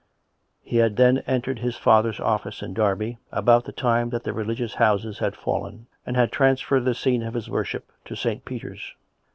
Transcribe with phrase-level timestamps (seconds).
[0.63, 4.73] He had then entered his father's office in Derby, about the time that the Religious
[4.73, 8.43] Houses had fallen, and had transferred the scene of his worship to St.
[8.43, 8.95] Peter's.